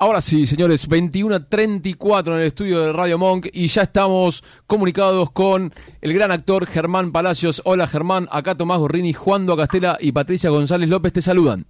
[0.00, 5.72] Ahora sí, señores, 21.34 en el estudio de Radio Monk y ya estamos comunicados con
[6.00, 7.60] el gran actor Germán Palacios.
[7.64, 11.66] Hola Germán, acá Tomás Gorrini, Juan Castela y Patricia González López te saludan.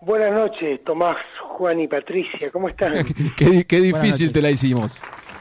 [0.00, 1.16] Buenas noches, Tomás,
[1.48, 3.04] Juan y Patricia, ¿cómo están?
[3.36, 5.00] qué, difícil te la hicimos.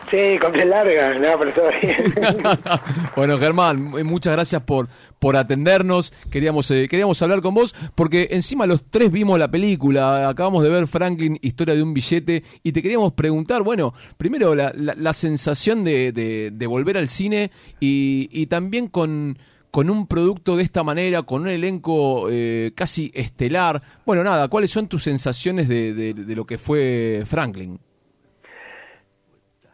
[0.10, 2.14] Sí, con larga, no, pero todo bien.
[3.16, 4.88] bueno, Germán, muchas gracias por,
[5.20, 6.14] por atendernos.
[6.32, 10.30] Queríamos, eh, queríamos hablar con vos porque encima los tres vimos la película.
[10.30, 14.72] Acabamos de ver Franklin, Historia de un billete, y te queríamos preguntar, bueno, primero la,
[14.76, 19.38] la, sensación de, de, volver al cine y, y también con
[19.72, 23.82] con un producto de esta manera, con un elenco eh, casi estelar.
[24.06, 27.80] Bueno, nada, ¿cuáles son tus sensaciones de, de, lo que fue Franklin?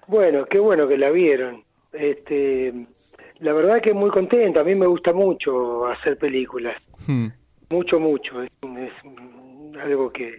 [0.08, 1.64] Bueno, qué bueno que la vieron.
[1.92, 2.74] Este,
[3.40, 4.60] la verdad que muy contento.
[4.60, 6.76] A mí me gusta mucho hacer películas.
[7.08, 7.28] Hmm.
[7.70, 8.42] Mucho, mucho.
[8.44, 8.52] Es,
[9.82, 10.38] algo que,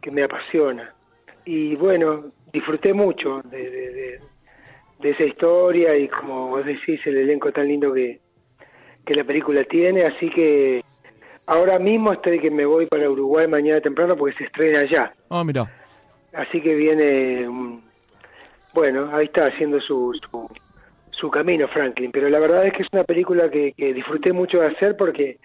[0.00, 0.94] que, me apasiona.
[1.44, 4.20] Y bueno, disfruté mucho de, de,
[5.00, 8.20] de, esa historia y como vos decís, el elenco tan lindo que,
[9.04, 10.02] que la película tiene.
[10.02, 10.82] Así que
[11.46, 15.12] ahora mismo estoy que me voy para Uruguay mañana temprano porque se estrena allá.
[15.30, 15.70] Ah, mira.
[16.32, 17.48] Así que viene
[18.76, 20.12] bueno, ahí está haciendo su,
[21.18, 24.66] su, camino Franklin, pero la verdad es que es una película que, disfruté mucho de
[24.66, 25.38] hacer porque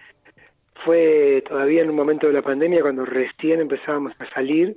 [0.84, 4.76] fue todavía en un momento de la pandemia cuando recién empezábamos a salir.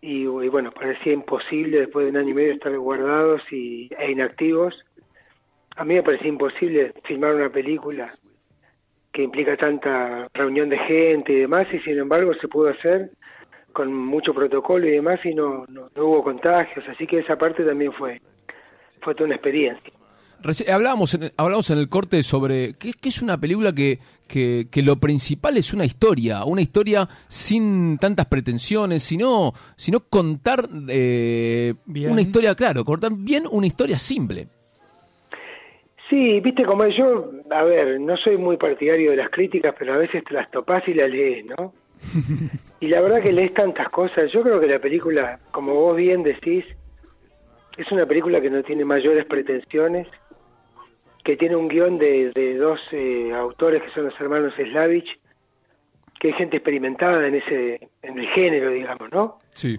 [0.00, 4.84] Y, bueno, parecía imposible después de un año y medio estar guardados y, e inactivos.
[5.74, 8.14] A mí me parecía imposible filmar una película
[9.12, 13.10] que implica tanta reunión de gente y demás y sin embargo se pudo hacer
[13.72, 17.92] con mucho protocolo y demás y no, no, hubo contagios, así que esa parte también
[17.92, 18.20] fue,
[19.00, 19.92] fue toda una experiencia.
[20.72, 24.96] hablábamos, en, hablábamos en el corte sobre que, es una película que, que, que, lo
[24.96, 32.54] principal es una historia, una historia sin tantas pretensiones, sino, sino contar eh, una historia,
[32.54, 34.48] claro, contar bien una historia simple.
[36.10, 39.96] Sí, viste como yo, a ver, no soy muy partidario de las críticas, pero a
[39.96, 41.72] veces te las topás y las lees, ¿no?
[42.80, 44.32] y la verdad que lees tantas cosas.
[44.32, 46.64] Yo creo que la película, como vos bien decís,
[47.76, 50.08] es una película que no tiene mayores pretensiones,
[51.22, 55.20] que tiene un guion de, de dos eh, autores que son los hermanos Slavich,
[56.18, 59.38] que hay gente experimentada en ese en el género, digamos, ¿no?
[59.50, 59.78] Sí.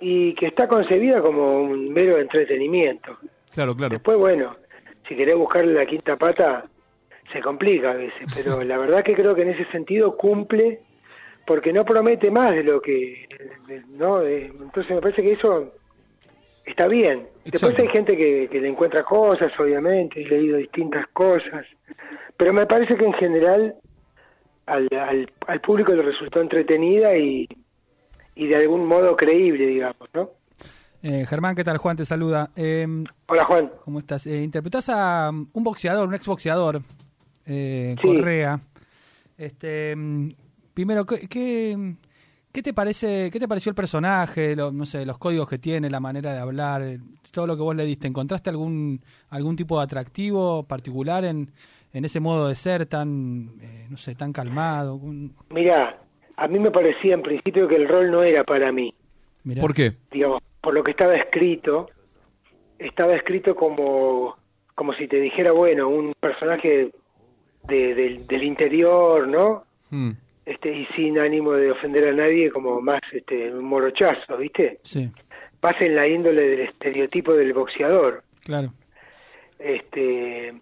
[0.00, 3.18] Y que está concebida como un mero entretenimiento.
[3.52, 3.92] Claro, claro.
[3.92, 4.56] Después, bueno,
[5.08, 6.64] si querés buscarle la quinta pata,
[7.32, 10.80] se complica a veces, pero la verdad que creo que en ese sentido cumple
[11.46, 13.28] porque no promete más de lo que
[13.88, 15.72] no entonces me parece que eso
[16.64, 21.66] está bien después hay gente que, le encuentra cosas obviamente he leído distintas cosas
[22.36, 23.74] pero me parece que en general
[24.66, 24.88] al,
[25.46, 27.48] al, público le resultó entretenida y,
[28.34, 30.30] y de algún modo creíble digamos no
[31.04, 31.78] eh, Germán, ¿qué tal?
[31.78, 32.50] Juan te saluda.
[32.54, 33.72] Em, Hola Juan.
[33.84, 34.24] ¿Cómo estás?
[34.24, 36.80] Eh, interpretás a um, un boxeador, un exboxeador,
[37.44, 38.60] eh, Correa.
[39.36, 39.96] Este,
[40.74, 45.58] primero, ¿qué, qué, te parece, qué te pareció el personaje, no sé, los códigos que
[45.58, 46.82] tiene, la manera de hablar,
[47.30, 48.08] todo lo que vos le diste?
[48.08, 49.00] ¿Encontraste algún,
[49.30, 51.50] algún tipo de atractivo particular en,
[51.92, 55.00] en ese modo de ser tan, eh, no sé, tan calmado?
[55.50, 55.98] Mira,
[56.36, 58.94] a mí me parecía en principio que el rol no era para mí.
[59.60, 59.94] ¿Por qué?
[60.10, 61.90] Digamos, por lo que estaba escrito,
[62.78, 64.36] estaba escrito como,
[64.74, 66.92] como si te dijera, bueno, un personaje
[67.64, 69.64] del, del interior, ¿no?
[69.90, 70.12] Hmm
[70.44, 75.10] este y sin ánimo de ofender a nadie como más este un morochazo viste sí.
[75.62, 78.24] Más en la índole del estereotipo del boxeador.
[78.44, 78.72] Claro.
[79.60, 80.52] Este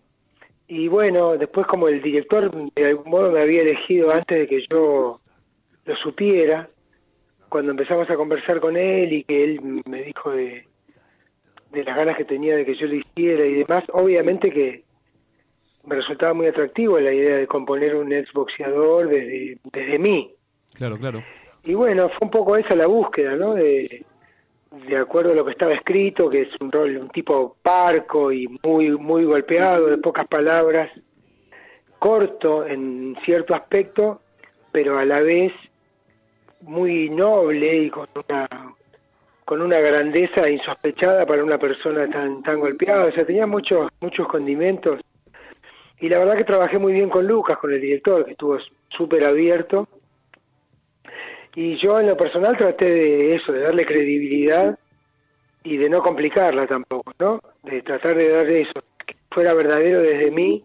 [0.69, 4.67] y bueno después como el director de algún modo me había elegido antes de que
[4.71, 5.19] yo
[5.87, 6.69] lo supiera
[7.49, 10.67] cuando empezamos a conversar con él y que él me dijo de
[11.73, 14.85] de las ganas que tenía de que yo lo hiciera y demás obviamente que
[15.85, 20.35] me resultaba muy atractivo la idea de componer un exboxeador desde, desde mí.
[20.75, 21.23] Claro, claro.
[21.65, 23.55] Y bueno, fue un poco esa la búsqueda, ¿no?
[23.55, 24.05] De,
[24.71, 28.47] de acuerdo a lo que estaba escrito, que es un rol, un tipo parco y
[28.63, 30.91] muy, muy golpeado, de pocas palabras,
[31.99, 34.23] corto en cierto aspecto,
[34.73, 35.53] pero a la vez
[36.63, 38.49] muy noble y con una
[39.45, 44.29] con una grandeza insospechada para una persona tan tan golpeada, o sea, tenía muchos muchos
[44.29, 45.01] condimentos
[46.01, 48.59] y la verdad que trabajé muy bien con Lucas, con el director, que estuvo
[48.89, 49.89] súper abierto.
[51.55, 54.79] Y yo en lo personal traté de eso, de darle credibilidad
[55.63, 57.41] y de no complicarla tampoco, ¿no?
[57.63, 60.65] De tratar de darle eso, que fuera verdadero desde mí,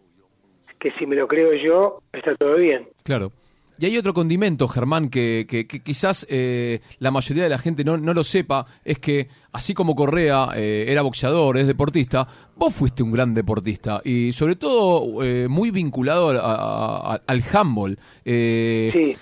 [0.80, 2.88] que si me lo creo yo, está todo bien.
[3.04, 3.32] Claro.
[3.78, 7.98] Y hay otro condimento, Germán, que, que, quizás eh, la mayoría de la gente no,
[7.98, 13.04] no, lo sepa, es que así como Correa eh, era boxeador, es deportista, vos fuiste
[13.04, 17.98] un gran deportista y sobre todo eh, muy vinculado al handball.
[18.24, 19.16] sí.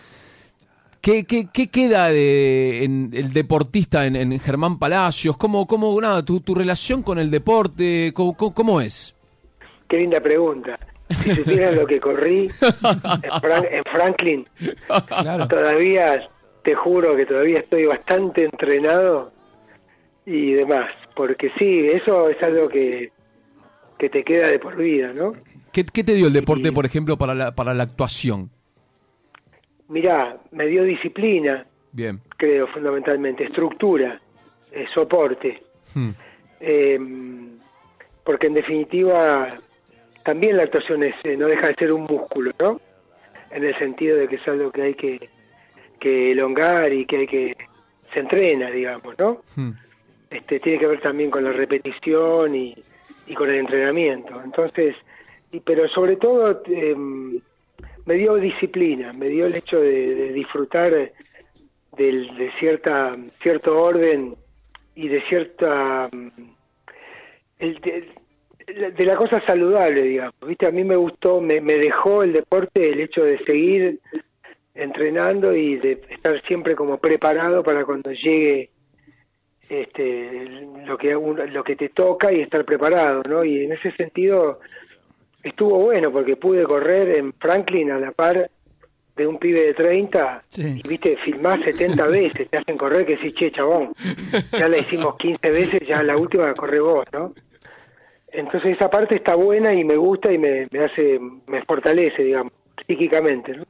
[1.02, 5.36] ¿Qué, qué, qué queda de, en el deportista en, Germán Palacios?
[5.36, 9.14] ¿Cómo, cómo nada, tu, tu relación con el deporte, cómo, cómo es?
[9.90, 10.80] Qué linda pregunta.
[11.14, 12.48] Si supieran lo que corrí
[13.72, 14.48] en, Franklin,
[15.50, 16.28] todavía,
[16.64, 19.32] te juro que todavía estoy bastante entrenado
[20.26, 20.90] y demás.
[21.16, 23.12] Porque sí, eso es algo que,
[23.98, 25.34] que te queda de por vida, ¿no?
[25.72, 28.52] ¿Qué, te dio el deporte, por ejemplo, para la, para la actuación?
[29.88, 31.66] Mirá, me dio disciplina.
[31.92, 32.20] Bien.
[32.38, 33.46] Creo, fundamentalmente.
[33.46, 34.20] Estructura,
[34.72, 35.64] eh, soporte.
[35.94, 36.12] Hmm.
[36.60, 37.58] Em,
[38.24, 39.58] porque en definitiva
[40.24, 42.82] también la actuación es, eh, no deja de ser un músculo, ¿no?
[43.52, 45.30] En el sentido de que es algo que hay que,
[46.00, 47.58] que elongar y que hay que
[48.14, 49.42] se entrena, digamos, ¿no?
[49.56, 49.72] Hmm.
[50.30, 52.76] Este, tiene que ver también con la repetición y,
[53.28, 54.42] y con el entrenamiento.
[54.44, 54.96] Entonces,
[55.52, 57.40] y, pero sobre todo em,
[58.06, 61.14] me dio disciplina, me dio el hecho de, disfrutar de,
[61.98, 64.36] de, cierta cierto orden
[64.96, 66.10] y de cierta
[67.60, 68.10] el, de
[68.98, 70.36] la cosa saludable, digamos.
[70.46, 70.68] ¿Viste?
[70.68, 74.00] A mí me gustó, me, me dejó el deporte el hecho de seguir
[74.76, 78.70] entrenando y de estar siempre como preparado para cuando llegue
[79.70, 83.44] este lo que lo que te toca y estar preparado, ¿no?
[83.44, 84.60] Y en ese sentido
[85.44, 88.50] estuvo bueno porque pude correr en Franklin a la par
[89.16, 93.32] de un pibe de 30 y viste, filmás 70 veces, te hacen correr que sí,
[93.34, 93.94] che, chabón,
[94.52, 97.34] ya la hicimos 15 veces, ya la última corre vos, ¿no?
[98.34, 102.52] Entonces esa parte está buena y me gusta y me, hace, me fortalece, digamos,
[102.88, 103.64] psíquicamente, ¿no?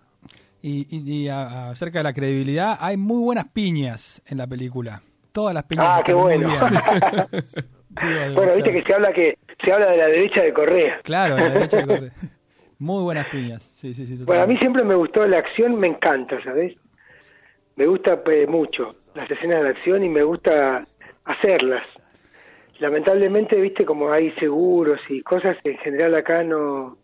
[0.61, 5.01] Y, y, acerca de la credibilidad, hay muy buenas piñas en la película.
[5.33, 5.85] Todas las piñas.
[5.89, 6.47] Ah, qué bueno.
[8.33, 11.01] bueno, viste que se habla que se habla de la derecha de Correa.
[11.03, 12.11] Claro, la derecha de Correa.
[12.79, 13.69] Muy buenas piñas.
[13.75, 16.75] Sí, sí, sí, bueno, a mí siempre me gustó la acción, me encanta, ¿sabes?
[17.75, 20.85] Me gusta eh, mucho las escenas de acción y me gusta
[21.25, 21.83] hacerlas
[22.83, 26.97] lamentablemente, viste, como hay seguros y cosas en general acá no,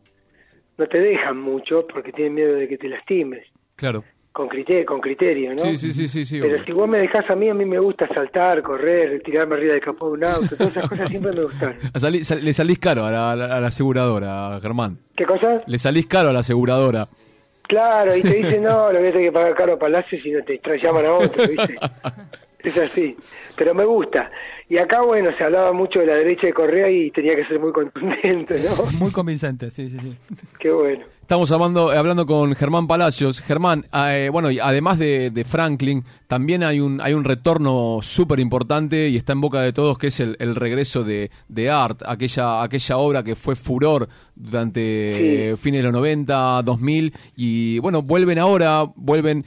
[0.78, 3.48] no te dejan mucho porque tienen miedo de que te lastimes.
[3.78, 4.04] Claro.
[4.34, 5.60] Con criterio, con criterio, ¿no?
[5.60, 6.40] Sí, sí, sí, sí.
[6.42, 9.74] Pero si vos me dejás a mí, a mí me gusta saltar, correr, tirarme arriba
[9.74, 11.78] del capó de un auto, todas esas cosas siempre me gustaron.
[12.44, 15.00] le salís caro a la, a la, aseguradora, Germán.
[15.16, 15.64] ¿Qué cosas?
[15.66, 17.08] Le salís caro a la aseguradora.
[17.70, 20.32] Claro, y te dicen, no, lo voy a tener que pagar caro a Palacio si
[20.32, 21.78] no te llaman a otro, ¿viste?
[22.64, 23.16] es así,
[23.56, 24.30] pero me gusta.
[24.70, 27.60] Y acá, bueno, se hablaba mucho de la derecha de Correa y tenía que ser
[27.60, 28.86] muy contundente, ¿no?
[29.00, 30.16] Muy convincente, sí, sí, sí.
[30.60, 31.06] Qué bueno.
[31.30, 33.40] Estamos hablando, hablando con Germán Palacios.
[33.40, 39.18] Germán, eh, bueno, además de, Franklin, también hay un, hay un retorno súper importante y
[39.18, 41.30] está en boca de todos, que es el, regreso de,
[41.70, 48.02] Art, aquella, aquella obra que fue furor durante fines de los 90, 2000, y bueno,
[48.02, 49.46] vuelven ahora, vuelven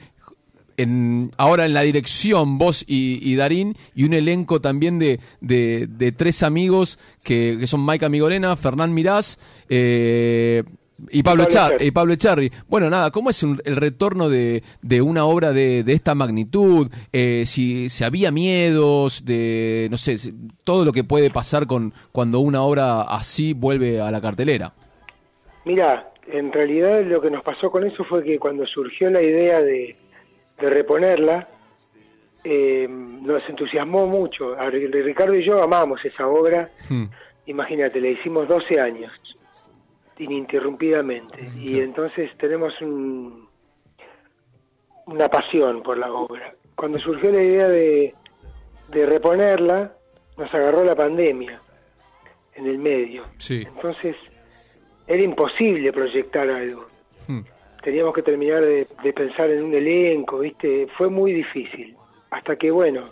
[0.77, 6.43] en, ahora en la dirección, vos y, Darín, y un elenco también de, de, tres
[6.43, 9.39] amigos que, que, son Maika Migorena, Fernán Mirás
[9.69, 10.63] eh,
[11.09, 11.45] y, Pablo
[11.79, 12.51] y Pablo Echarri.
[12.67, 16.89] Bueno, nada, ¿cómo es el retorno de, de, una obra de, de esta magnitud?
[17.11, 20.17] Eh, si, si, había miedos, de, no sé,
[20.63, 24.73] todo lo que puede pasar con cuando una obra así vuelve a la cartelera.
[25.65, 29.61] Mira, en realidad lo que nos pasó con eso fue que cuando surgió la idea
[29.61, 29.95] de
[30.59, 31.47] de reponerla,
[32.43, 34.55] eh, nos entusiasmó mucho.
[34.55, 36.69] Ricardo y yo amamos esa obra.
[36.89, 37.05] Hmm.
[37.45, 39.11] Imagínate, le hicimos 12 años,
[40.17, 41.49] ininterrumpidamente.
[41.57, 43.47] Y entonces tenemos un,
[45.05, 46.53] una pasión por la obra.
[46.75, 48.13] Cuando surgió la idea de,
[48.89, 49.93] de reponerla,
[50.37, 51.61] nos agarró la pandemia
[52.55, 53.25] en el medio.
[53.49, 54.15] Entonces
[55.07, 56.87] era imposible proyectar algo.
[57.27, 57.41] Hmm
[57.83, 60.87] teníamos que terminar de, pensar en un elenco, ¿viste?
[60.97, 61.95] Fue muy difícil.
[62.31, 63.03] Hasta que, bueno,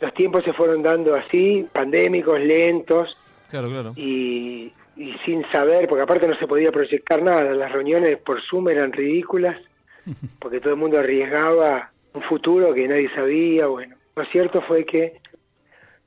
[0.00, 3.16] los tiempos se fueron dando así, pandémicos, lentos.
[3.50, 3.92] Claro, claro.
[3.96, 7.42] Y, y sin saber, porque aparte no se podía proyectar nada.
[7.54, 9.60] Las reuniones por Zoom eran ridículas,
[10.40, 13.66] porque todo el mundo arriesgaba un futuro que nadie sabía.
[13.66, 15.20] Bueno, lo cierto fue que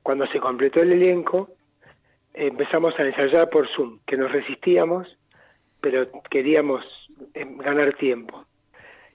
[0.02, 1.50] cuando se completó el elenco,
[2.34, 5.16] empezamos a ensayar por Zoom, que nos resistíamos,
[5.80, 6.84] pero queríamos
[7.34, 8.44] ganar tiempo.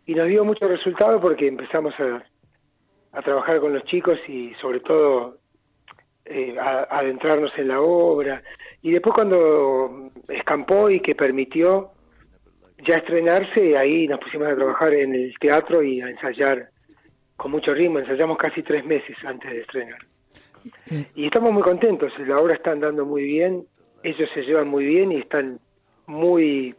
[0.06, 2.24] Y nos dio mucho resultado porque empezamos a,
[3.12, 5.38] a trabajar con los chicos y sobre todo
[6.26, 8.42] eh, a, adentrarnos en la obra.
[8.82, 11.92] Y después cuando escampó y que permitió
[12.88, 16.70] ya estrenarse, ahí nos pusimos a trabajar en el teatro y a ensayar
[17.38, 20.00] con mucho ritmo, ensayamos casi tres meses antes de estrenar.
[21.16, 23.66] Y estamos muy contentos, la obra está andando muy bien,
[24.04, 25.60] ellos se llevan muy bien y están
[26.06, 26.76] muy,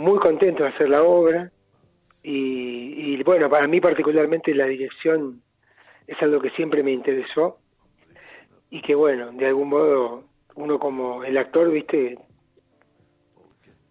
[0.00, 1.52] muy contentos de hacer la obra.
[2.22, 5.42] Y, y bueno, para mí particularmente la dirección
[6.06, 7.58] es algo que siempre me interesó
[8.68, 12.18] y que bueno, de algún modo uno como el actor, viste,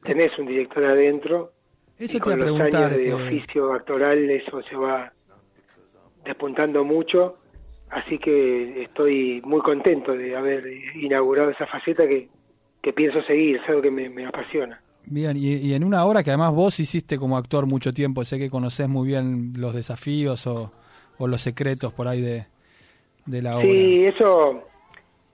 [0.04, 1.54] tenés un director adentro
[1.98, 5.12] Eso y con los años de eh, oficio actoral eso se va
[6.24, 7.38] despuntando mucho,
[7.90, 12.30] así que estoy muy contento de haber inaugurado esa faceta que,
[12.82, 14.82] que pienso seguir, es algo que me, me apasiona.
[15.12, 18.38] Bien, y, y en una obra que además vos hiciste como actor mucho tiempo, sé
[18.38, 20.72] que conocés muy bien los desafíos o,
[21.18, 22.46] o los secretos por ahí de,
[23.26, 23.66] de la obra.
[23.66, 24.64] Sí, eso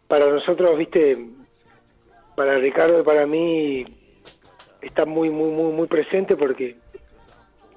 [0.08, 1.27] para nosotros, viste,
[2.36, 3.86] para Ricardo y para mí
[4.82, 6.77] está muy, muy, muy, muy presente porque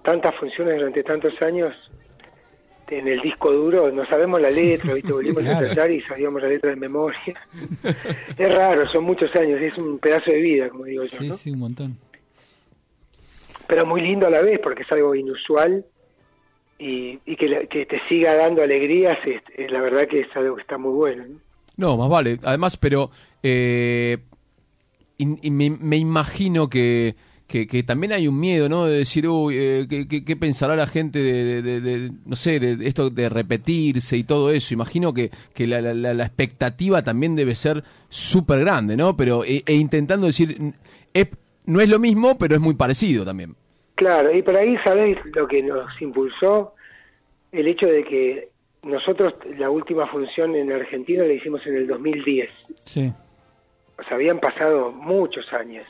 [0.02, 1.74] tantas funciones durante tantos años
[2.90, 5.58] en el disco duro, no sabemos la letra, viste, volvimos Claro.
[5.58, 7.18] a ensayar y sabíamos la letra de memoria.
[8.36, 11.34] es raro, son muchos años, es un pedazo de vida, como digo yo, Sí, ¿no?
[11.34, 11.98] sí, un montón.
[13.66, 15.84] Pero muy lindo a la vez porque es algo inusual
[16.78, 20.62] y, y que, te siga dando alegrías, es, es la verdad que es algo que
[20.62, 21.40] está muy bueno, ¿no?
[21.76, 22.38] No, más vale.
[22.42, 23.10] Además, pero
[23.42, 24.18] eh,
[25.18, 27.14] me imagino que,
[27.48, 28.84] que, que también hay un miedo, ¿no?
[28.84, 32.36] De decir, uy, eh, ¿qué, qué- qué pensará la gente de, de- de- de- no
[32.36, 34.74] sé, de esto de repetirse y todo eso?
[34.74, 39.16] Imagino que, que la, la- la- la expectativa también debe ser súper grande, ¿no?
[39.16, 40.74] Pero e, e intentando decir,
[41.14, 41.28] es,
[41.64, 43.54] no es lo mismo, pero es muy parecido también.
[43.94, 46.74] Claro, y por ahí, ¿sabéis lo que nos impulsó?
[47.50, 48.48] El hecho de que
[48.82, 52.48] nosotros la última función en Argentina la hicimos en el 2010.
[52.84, 53.10] Sí.
[53.98, 55.84] O sea, habían pasado muchos años.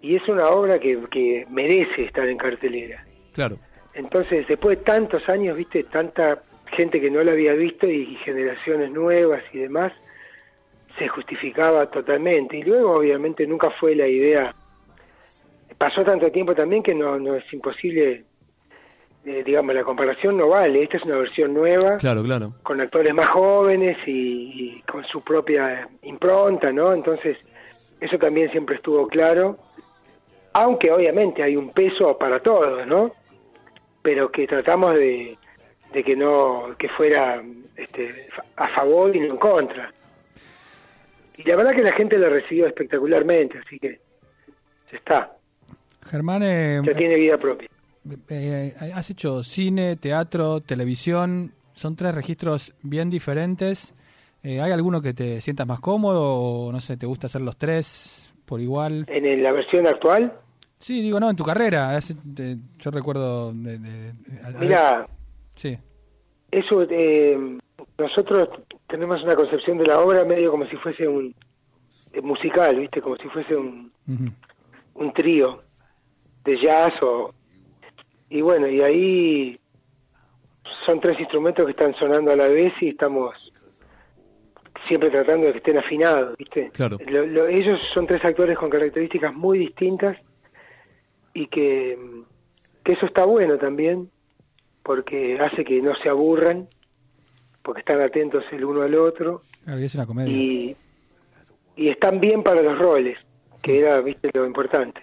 [0.00, 3.04] Y es una obra que, que merece estar en cartelera.
[3.32, 3.56] Claro.
[3.94, 6.42] Entonces, después de tantos años, viste, tanta
[6.76, 9.92] gente que no la había visto y generaciones nuevas y demás,
[10.98, 12.58] se justificaba totalmente.
[12.58, 14.54] Y luego, obviamente, nunca fue la idea.
[15.76, 18.24] Pasó tanto tiempo también que no, no es imposible,
[19.24, 20.82] eh, digamos, la comparación no vale.
[20.82, 22.54] Esta es una versión nueva, Claro, claro.
[22.62, 26.92] con actores más jóvenes y, y con su propia impronta, ¿no?
[26.92, 27.36] Entonces,
[28.00, 29.58] eso también siempre estuvo claro.
[30.52, 33.12] Aunque obviamente hay un peso para todos, ¿no?
[34.02, 35.36] Pero que tratamos de,
[35.92, 37.42] de que no, que fuera
[37.76, 39.92] este, a favor y no en contra.
[41.36, 44.00] Y la verdad que la gente lo recibió espectacularmente, así que
[44.90, 45.38] ya está,
[46.08, 47.68] Germán, eh, ya tiene vida propia.
[48.28, 53.94] eh, has hecho cine, teatro, televisión, son tres registros bien diferentes.
[54.42, 57.56] Eh, ¿Hay alguno que te sientas más cómodo o no sé, te gusta hacer los
[57.56, 59.04] tres por igual?
[59.08, 60.32] En la versión actual,
[60.80, 61.96] Sí, digo, no, en tu carrera.
[61.98, 63.78] es- de- yo recuerdo de...
[63.78, 64.12] de-
[64.60, 65.06] mira,
[65.56, 65.76] Sí,
[66.52, 67.58] Eso, eh,
[67.98, 68.48] nosotros
[68.88, 71.34] tenemos una concepción de la obra medio como si fuese un
[72.12, 73.02] eh, musical, ¿viste?
[73.02, 73.92] Como si fuese un,
[74.94, 75.62] un trío
[76.44, 77.34] de jazz o...
[78.30, 79.60] Y bueno, y ahí
[80.86, 83.34] son tres instrumentos que están sonando a la vez y estamos
[84.88, 86.70] siempre tratando de que estén afinados, ¿viste?
[86.72, 86.98] Claro.
[87.06, 90.16] Lo- lo- ellos son tres actores con características muy distintas
[91.34, 91.96] y que,
[92.82, 94.10] que eso está bueno también
[94.82, 96.66] porque hace que no se aburran
[97.62, 100.32] porque están atentos el uno al otro claro, y es una comedia.
[100.34, 100.74] y,
[101.76, 103.18] y están bien para los roles,
[103.62, 105.02] que era, viste, lo importante.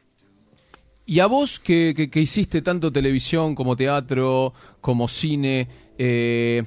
[1.05, 4.51] Y a vos que, que- que hiciste tanto televisión como teatro,
[4.81, 5.67] como cine,
[5.99, 6.63] eh,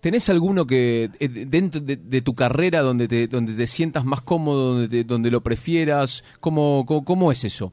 [0.00, 4.20] ¿tenés alguno que eh, dentro de, de tu carrera donde te, donde te sientas más
[4.22, 6.24] cómodo, donde, te- donde lo prefieras?
[6.40, 7.72] ¿Cómo, cómo, cómo es eso?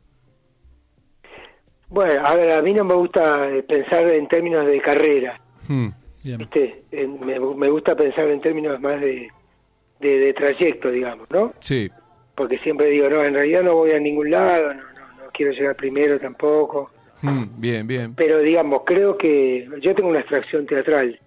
[1.90, 5.88] Bueno, a ver, a mí no me gusta eh, pensar en términos de carrera, Hmm.
[6.24, 6.84] ¿viste?
[6.92, 9.28] Me, me gusta pensar en términos más de,
[10.00, 11.54] de, de trayecto, digamos, ¿no?
[11.60, 11.90] Sí,
[12.36, 15.52] Porque siempre digo, no, en realidad no voy a ningún lado, no, no, no quiero
[15.54, 16.92] llegar primero tampoco.
[17.22, 18.14] Hmm, bien, bien.
[18.16, 21.20] Pero digamos, creo que yo tengo una extracción teatral.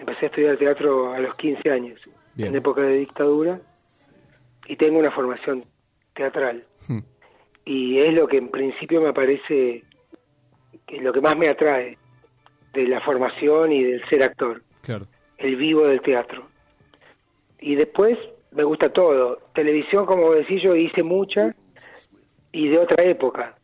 [0.00, 2.00] Empecé a estudiar teatro a los 15 años,
[2.34, 2.48] Bien.
[2.48, 3.60] en época de dictadura,
[4.66, 5.64] y tengo una formación
[6.14, 6.64] teatral.
[6.88, 7.00] Hmm,
[7.64, 9.84] Y es lo que en principio me parece
[10.86, 11.98] que lo que más me atrae
[12.72, 15.06] de la formación y del ser actor, claro.
[15.38, 16.48] el vivo del teatro.
[17.60, 18.16] Y después
[18.52, 19.38] me gusta todo.
[19.54, 21.54] Televisión, como decía yo, hice mucha
[22.52, 23.54] y de otra época,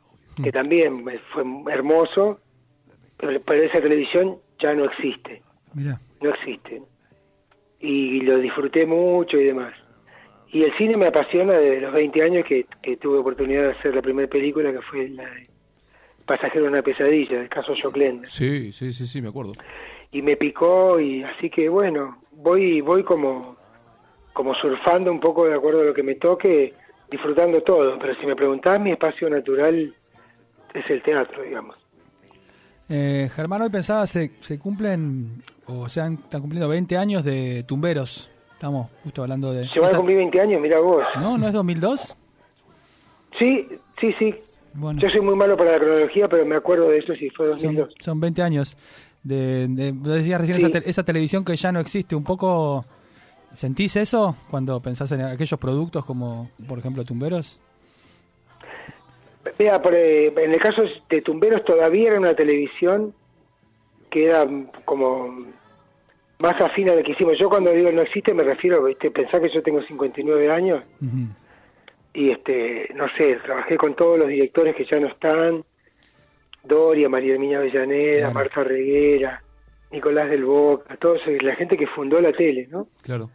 [0.42, 2.40] que también me fue hermoso,
[3.16, 5.42] pero, pero esa televisión ya no existe,
[5.74, 6.82] Mira, no existe.
[7.80, 9.75] Y lo disfruté mucho y demás.
[10.52, 13.94] Y el cine me apasiona desde los 20 años que, que tuve oportunidad de hacer
[13.94, 15.49] la primera película, que fue la de
[16.26, 18.28] Pasajero de una pesadilla, del caso Jock Lender.
[18.28, 19.52] Sí, sí, sí, sí, me acuerdo.
[20.11, 23.56] Y me picó, y así que bueno, voy voy como,
[24.32, 26.75] como surfando un poco de acuerdo a lo que me toque,
[27.11, 27.96] disfrutando todo.
[27.99, 29.94] Pero si me preguntás, mi espacio natural
[30.75, 31.76] es el teatro, digamos.
[32.88, 38.30] Eh, Germán, hoy pensaba, se, se cumplen, o sea, están cumpliendo 20 años de Tumberos.
[38.54, 39.68] Estamos justo hablando de...
[39.68, 41.02] Se van a cumplir 20 años, mira vos.
[41.20, 41.37] ¿No?
[41.37, 42.16] ¿No es 2002?
[43.38, 43.68] Sí,
[44.00, 44.35] sí, sí.
[44.75, 47.46] Bueno, Yo soy muy malo para la cronología, pero me acuerdo de eso si fue
[47.46, 47.94] son, 2002.
[48.00, 48.76] son 20 años.
[49.23, 50.64] De, de, decías recién Sí.
[50.66, 52.14] esa, te- esa televisión que ya no existe.
[52.16, 52.85] Un poco,
[53.54, 57.61] ¿sentís eso cuando pensás en aquellos productos como, por ejemplo, Tumberos?
[59.58, 63.14] Vea, por, eh, en el caso de Tumberos todavía era una televisión
[64.16, 64.46] que era
[64.87, 65.37] como
[66.38, 67.38] más afín a lo que hicimos.
[67.38, 69.11] Yo cuando digo no existe me refiero, ¿viste?
[69.11, 71.28] pensar que yo tengo 59 años Ujú.
[72.14, 75.62] y este no sé, trabajé con todos los directores que ya no están,
[76.64, 78.35] Doria, María Herminia Avellaneda, Claro.
[78.35, 79.42] Marta Reguera,
[79.92, 82.88] Nicolás del Boca, todos eh, la gente que fundó la tele, ¿no?
[83.02, 83.30] Claro.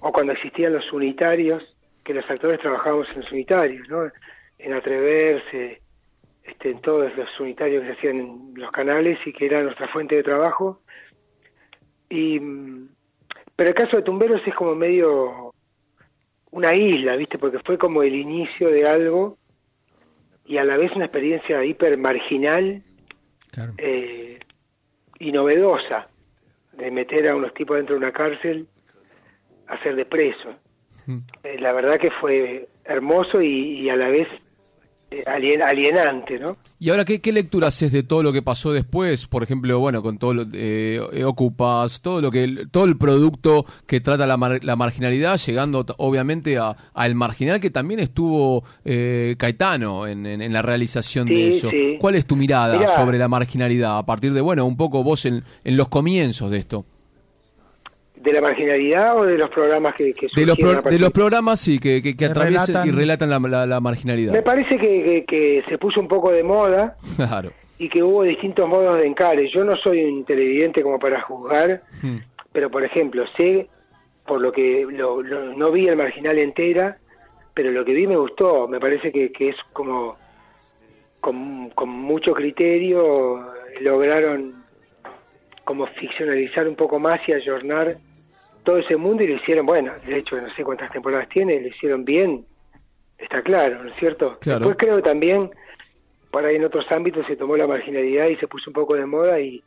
[0.00, 4.10] o cuando existían los unitarios, que los actores trabajábamos en los unitarios, ¿no?
[4.58, 5.80] En atreverse,
[6.48, 9.88] este, en todos los unitarios que se hacían en los canales y que era nuestra
[9.88, 10.80] fuente de trabajo.
[12.08, 12.88] Y, mm,
[13.56, 15.52] pero el caso de Tumberos es como medio
[16.50, 17.38] una isla, ¿viste?
[17.38, 19.36] Porque fue como el inicio de algo
[20.46, 22.82] y a la vez una experiencia hiper marginal
[23.50, 23.74] Claro.
[23.78, 24.38] eh,
[25.18, 26.08] y novedosa
[26.72, 28.66] de meter a unos tipos dentro de una cárcel
[29.66, 30.54] a hacer de preso.
[31.06, 31.18] Mm.
[31.42, 34.28] Eh, la verdad que fue hermoso y, y a la vez
[35.26, 36.56] alien- alienante, ¿no?
[36.78, 39.26] ¿Y ahora qué, qué lectura haces de todo lo que pasó después?
[39.26, 43.64] Por ejemplo, bueno, con todo lo eh, eh, Ocupas, todo lo que todo el producto
[43.86, 49.34] que trata la, mar- la marginalidad, llegando obviamente a- al marginal que también estuvo eh,
[49.38, 51.70] Caetano en, en- en la realización de eso.
[51.70, 51.96] sí.
[51.98, 52.88] ¿Cuál es tu mirada Mirá.
[52.88, 56.58] sobre la marginalidad a partir de, bueno, un poco vos en, en los comienzos de
[56.58, 56.84] esto?
[58.22, 61.78] ¿De la marginalidad o de los programas que, que De los, pro- de programas, sí,
[61.78, 64.32] que, que, que atraviesan y relatan- la, la- la marginalidad.
[64.32, 67.52] Me parece que, que- que se puso un poco de moda Claro.
[67.78, 69.48] y que hubo distintos modos de encare.
[69.54, 72.16] Yo no soy un televidente como para juzgar, Mm.
[72.52, 73.68] pero por ejemplo, sé,
[74.26, 76.98] por lo que lo- lo- no vi el marginal entera,
[77.54, 78.66] pero lo que vi me gustó.
[78.68, 80.16] Me parece que, que es como
[81.20, 83.46] con, con mucho criterio
[83.80, 84.54] lograron
[85.64, 87.96] como ficcionalizar un poco más y ayornar
[88.68, 91.68] todo ese mundo y lo hicieron, bueno, de hecho no sé cuántas temporadas tiene, lo
[91.68, 92.44] hicieron bien,
[93.16, 94.36] está claro, ¿no es cierto?
[94.42, 94.58] Claro.
[94.58, 95.50] Después creo también
[96.30, 99.06] por ahí en otros ámbitos se tomó la marginalidad y se puso un poco de
[99.06, 99.62] moda y,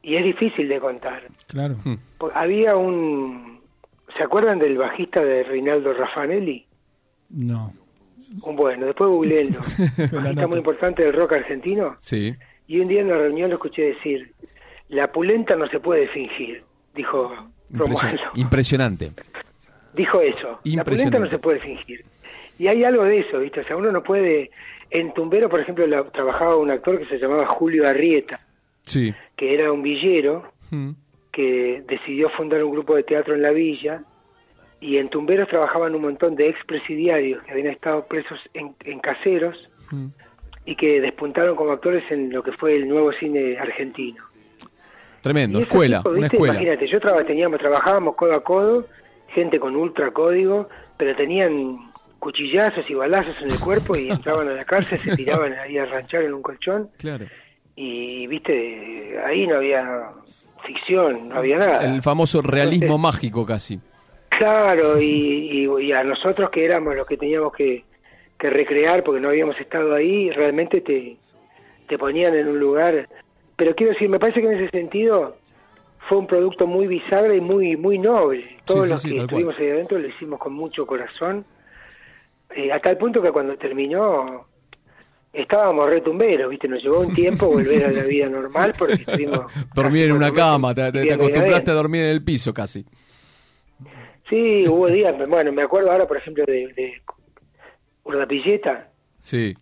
[0.00, 1.28] y es difícil de contar.
[1.46, 1.76] Claro.
[1.84, 1.94] Mm.
[2.16, 3.60] Por- Había un...
[4.16, 6.64] ¿Se acuerdan del bajista de Reinaldo Raffanelli?
[7.28, 7.74] No.
[8.44, 9.60] Un bueno, después googleenlo.
[10.10, 11.96] Bajista muy importante del rock argentino.
[11.98, 12.34] Sí.
[12.66, 14.32] Y un día en una reunión lo escuché decir,
[14.88, 17.30] la pulenta no se puede fingir, dijo
[17.72, 18.20] Romualdo.
[18.34, 19.10] impresionante.
[19.94, 21.18] Dijo eso, la Impresionante.
[21.20, 22.04] no se puede fingir.
[22.58, 23.60] Y hay algo de eso, ¿viste?
[23.60, 24.50] O sea, uno no puede...
[24.90, 28.40] En Tumbero, por ejemplo, la- trabajaba un actor que se llamaba Julio Arrieta,
[28.82, 29.14] Sí.
[29.36, 30.90] que era un villero Mm.
[31.32, 34.02] que decidió fundar un grupo de teatro en la villa
[34.80, 39.56] y en Tumberos trabajaban un montón de expresidiarios que habían estado presos en, en caseros
[39.90, 40.08] Mm.
[40.66, 44.22] y que despuntaron como actores en lo que fue el nuevo cine argentino.
[45.22, 46.54] Tremendo, escuela, tipos, una escuela.
[46.54, 48.86] Imagínate, yo traba- teníamos, trabajábamos codo a codo,
[49.34, 51.78] gente con ultra código, pero tenían
[52.18, 55.86] cuchillazos y balazos en el cuerpo y entraban a la cárcel, se tiraban ahí a
[55.86, 57.26] ranchar en un colchón Claro.
[57.76, 60.08] y, viste, ahí no había
[60.66, 61.84] ficción, no había nada.
[61.94, 63.80] El famoso realismo Entonces, mágico casi.
[64.28, 67.84] Claro, y, y- y a nosotros que éramos los que teníamos que,
[68.38, 71.16] que recrear porque no habíamos estado ahí, realmente te,
[71.88, 73.08] te ponían en un lugar.
[73.60, 75.36] Pero quiero decir, me parece que en ese sentido
[76.08, 78.56] fue un producto muy bisagra y muy muy noble.
[78.64, 79.40] Todos sí, los sí, que tal cual.
[79.42, 81.44] estuvimos ahí adentro lo hicimos con mucho corazón,
[82.56, 84.46] eh, hasta el punto que cuando terminó
[85.30, 86.68] estábamos retumberos, ¿viste?
[86.68, 89.52] Nos llevó un tiempo volver a la vida normal porque estuvimos...
[89.74, 92.86] Dormir en una cama, te, acostumbraste a dormir en el piso casi.
[94.30, 97.02] Sí, hubo días, bueno, me acuerdo ahora, por ejemplo, de, de
[98.04, 98.88] Urdapilleta.
[99.20, 99.54] Sí.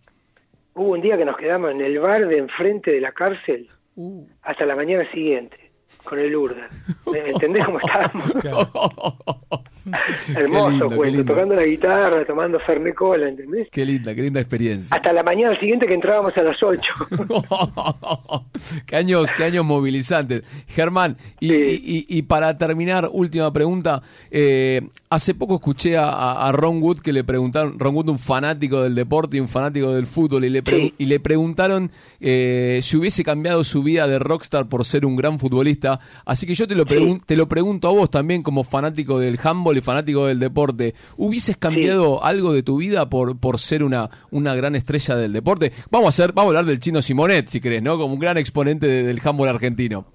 [0.73, 3.69] Hubo un día que nos quedamos en el bar de enfrente de la cárcel
[4.01, 4.25] Uh.
[4.43, 5.71] hasta la mañana siguiente,
[6.05, 6.69] con el Urda.
[7.11, 8.31] ¿Me entendés cómo estábamos?
[10.35, 13.67] Hermoso cuento, tocando la guitarra, tomando Fernet Cola, ¿entendés?
[13.71, 14.95] Qué linda, qué linda experiencia.
[14.95, 16.81] Hasta la mañana siguiente que entrábamos a las 8.
[18.85, 20.43] qué años, qué años movilizantes.
[20.67, 24.01] Germán, y, para terminar, última pregunta.
[24.31, 28.95] Eh, hace poco escuché a, Ron Wood que le preguntaron, Ron Wood un fanático del
[28.95, 33.63] deporte y un fanático del fútbol, y le, y le preguntaron eh, si hubiese cambiado
[33.63, 35.99] su vida de rockstar por ser un gran futbolista.
[36.25, 39.68] Así que yo te lo, te lo pregunto a vos también como fanático del handball
[39.77, 40.93] y fanático del deporte.
[41.17, 45.71] ¿Hubieses cambiado algo de tu vida por, por ser una, una gran estrella del deporte?
[45.91, 47.97] Vamos a hacer, vamos a hablar del chino Simonet, si querés, ¿no?
[47.97, 50.05] Como un gran exponente del handball argentino.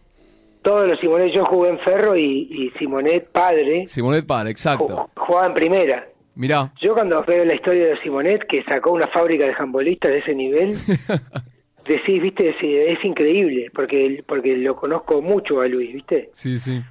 [0.63, 3.87] Todos los Simonet, yo jugué en Ferro y, Simonet padre.
[3.87, 5.11] Simonet padre, exacto.
[5.15, 6.09] Jugaba en primera.
[6.37, 6.73] Mirá.
[6.81, 10.35] Yo cuando veo la historia de Simonet, que sacó una fábrica de handbolistas de ese
[10.35, 10.71] nivel,
[11.87, 16.31] decís, viste, es, es, increíble, porque, porque lo conozco mucho a Luis, viste.
[16.33, 16.83] Sí, sí.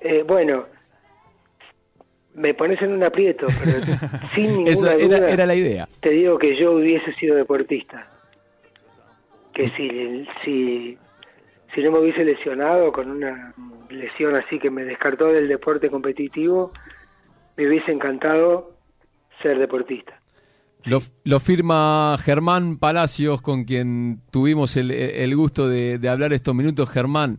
[0.00, 0.66] Eh, bueno,
[2.34, 3.78] me pones en un aprieto, pero
[4.34, 5.88] sin ninguna era, era, la idea.
[6.00, 8.08] Te digo que yo hubiese sido deportista.
[9.52, 10.98] Que si, si,
[11.74, 13.54] si no me hubiese lesionado con una
[13.88, 16.72] lesión así que me descartó del deporte competitivo,
[17.56, 18.76] me hubiese encantado
[19.42, 20.20] ser deportista.
[20.84, 26.90] Lo, firma Germán Palacios, con quien tuvimos el, gusto de, hablar estos minutos.
[26.90, 27.38] Germán,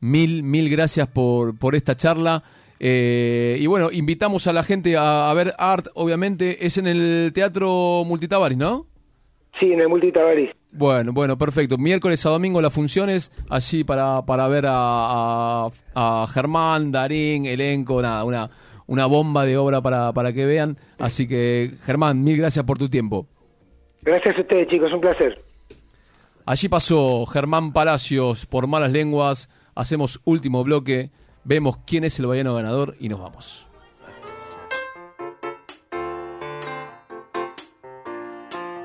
[0.00, 2.42] mil, mil gracias por, por esta charla.
[2.78, 8.04] Eh, y bueno, invitamos a la gente a, ver Art, obviamente, es en el Teatro
[8.06, 8.86] Multitabaris, ¿no?
[9.58, 10.50] Sí, en el Multitabaris.
[10.72, 11.78] Bueno, bueno, perfecto.
[11.78, 18.24] Miércoles a domingo las funciones, allí para, para ver a, a, Germán, Darín, elenco, nada,
[18.24, 18.50] una,
[18.86, 20.76] una bomba de obra para, para que vean.
[20.98, 23.26] Así que, Germán, mil gracias por tu tiempo.
[24.02, 25.42] Gracias a ustedes, chicos, un placer.
[26.44, 29.48] Allí pasó Germán Palacios por Malas Lenguas.
[29.74, 31.10] Hacemos último bloque.
[31.48, 33.65] Vemos quién es el vallano ganador y nos vamos.